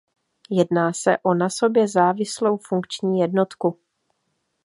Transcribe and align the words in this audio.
Jedná 0.49 0.93
se 0.93 1.17
o 1.23 1.33
na 1.33 1.49
sobě 1.49 1.87
závislou 1.87 2.57
funkční 2.57 3.19
jednotku. 3.19 3.79